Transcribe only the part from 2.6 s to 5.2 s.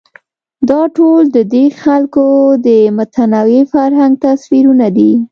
د متنوع فرهنګ تصویرونه دي.